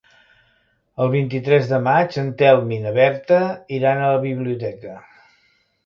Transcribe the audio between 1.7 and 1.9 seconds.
de